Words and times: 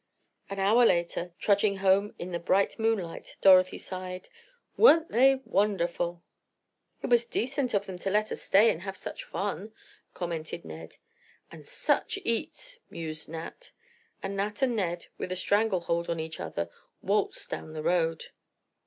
An 0.49 0.57
hour 0.57 0.83
later, 0.83 1.35
trudging 1.37 1.77
home 1.77 2.15
in 2.17 2.31
the 2.31 2.39
bright 2.39 2.79
moonlight, 2.79 3.37
Dorothy 3.39 3.77
sighed: 3.77 4.29
"Weren't 4.75 5.09
they 5.11 5.35
wonderful!" 5.45 6.23
"It 7.03 7.11
was 7.11 7.27
decent 7.27 7.75
of 7.75 7.85
them 7.85 7.99
to 7.99 8.09
let 8.09 8.31
us 8.31 8.41
stay 8.41 8.71
and 8.71 8.81
have 8.81 8.97
such 8.97 9.23
fun," 9.23 9.73
commented 10.15 10.65
Ned. 10.65 10.95
"And 11.51 11.67
such 11.67 12.17
eats!" 12.25 12.79
mused 12.89 13.29
Nat. 13.29 13.73
And 14.23 14.35
Nat 14.37 14.63
and 14.63 14.75
Ned, 14.75 15.05
with 15.19 15.31
a 15.31 15.35
strangle 15.35 15.81
hold 15.81 16.09
on 16.09 16.19
each 16.19 16.39
other, 16.39 16.71
waltzed 17.03 17.51
down 17.51 17.73
the 17.73 17.83
road. 17.83 18.23